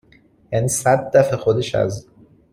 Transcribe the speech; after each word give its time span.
یعنی 0.51 0.67
صد 0.67 1.11
دفه 1.17 1.37
خودش 1.37 1.75
از 1.75 2.07